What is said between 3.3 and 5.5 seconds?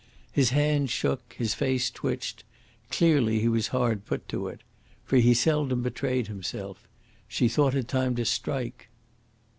he was hard put to it. For he